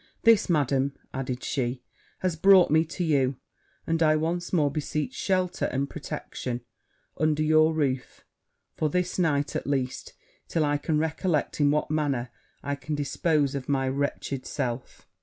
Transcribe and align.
'This, 0.23 0.49
Madam,' 0.49 0.93
added 1.13 1.43
she, 1.43 1.83
'has 2.21 2.35
brought 2.35 2.71
me 2.71 2.83
to 2.83 3.03
you; 3.03 3.35
and 3.85 4.01
I 4.01 4.15
once 4.15 4.51
more 4.51 4.71
beseech 4.71 5.13
shelter 5.13 5.65
and 5.65 5.91
protection 5.91 6.61
under 7.19 7.43
your 7.43 7.71
roof 7.75 8.25
for 8.75 8.89
this 8.89 9.19
night 9.19 9.55
at 9.55 9.67
least, 9.67 10.13
till 10.47 10.65
I 10.65 10.77
can 10.77 10.97
recollect 10.97 11.61
in 11.61 11.69
what 11.69 11.91
manner 11.91 12.31
I 12.63 12.73
can 12.77 12.95
dispose 12.95 13.53
of 13.53 13.69
my 13.69 13.87
wretched 13.87 14.47
self.' 14.47 15.05